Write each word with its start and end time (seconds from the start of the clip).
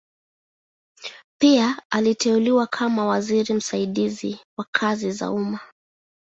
Pia 1.41 1.79
aliteuliwa 1.93 2.67
kama 2.67 3.05
waziri 3.05 3.53
msaidizi 3.53 4.39
wa 4.59 4.65
kazi 4.71 5.11
za 5.11 5.31
umma. 5.31 5.59